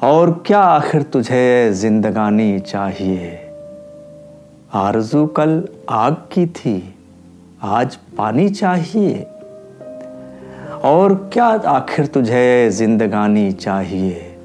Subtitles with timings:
[0.00, 3.36] اور کیا آخر تجھے زندگانی چاہیے؟
[4.72, 6.80] آرزو کل آگ کی تھی،
[7.60, 9.24] آج پانی چاہیے۔
[10.80, 14.36] اور کیا آخر تجھے زندگانی چاہیے؟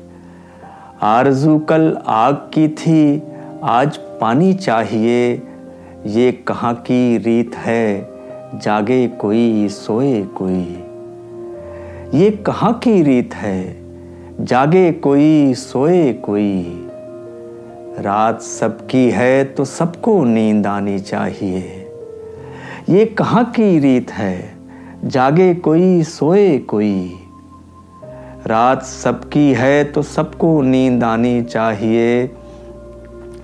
[1.01, 3.19] آرزو کل آگ کی تھی،
[3.61, 5.37] آج پانی چاہیے۔
[6.03, 8.01] یہ کہاں کی ریت ہے،
[8.61, 10.75] جاگے کوئی، سوئے کوئی۔
[12.11, 13.73] یہ کہاں کی ریت ہے؟
[14.47, 16.87] جاگے کوئی، سوئے کوئی۔
[18.03, 21.89] رات سب کی ہے تو سب کو نیند آنی چاہیے۔
[22.87, 24.47] یہ کہاں کی ریت ہے؟
[25.09, 27.13] جاگے کوئی، سوئے کوئی۔
[28.49, 32.27] رات سب کی ہے تو سب کو نیند آنی چاہیے۔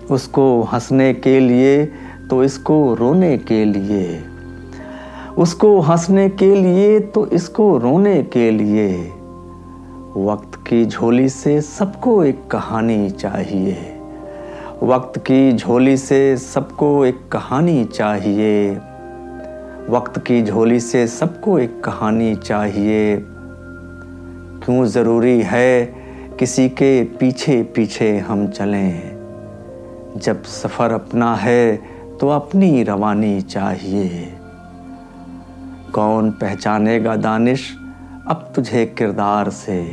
[0.09, 1.85] اس کو ہنسنے کے لیے
[2.29, 4.19] تو اس کو رونے کے لیے۔
[5.35, 9.09] اس کو ہنسنے کے لیے تو اس کو رونے کے لیے۔
[10.15, 13.97] وقت کی جھولی سے سب کو ایک کہانی چاہیے۔
[14.81, 18.73] وقت کی جھولی سے سب کو ایک کہانی چاہیے۔
[19.89, 23.19] وقت کی جھولی سے سب کو ایک کہانی چاہیے۔
[24.65, 25.91] کیوں ضروری ہے
[26.37, 29.01] کسی کے پیچھے پیچھے ہم چلیں۔
[30.15, 31.77] جب سفر اپنا ہے
[32.19, 34.29] تو اپنی روانی چاہیے۔
[35.91, 37.77] کون پہچانے گا دانش؟
[38.25, 39.83] اب تجھے کردار سے۔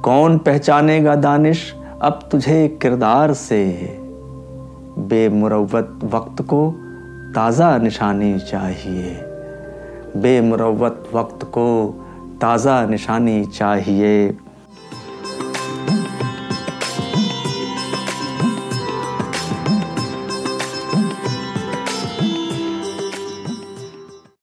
[0.00, 3.96] کون پہچانے گا دانش اب تجھے کردار سے۔
[4.96, 6.72] بے مروت وقت کو
[7.34, 9.20] تازہ نشانی چاہیے۔
[10.14, 11.92] بے مروت وقت کو
[12.40, 14.32] تازہ نشانی چاہیے۔